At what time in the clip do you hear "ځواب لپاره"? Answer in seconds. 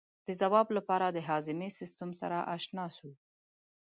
0.41-1.05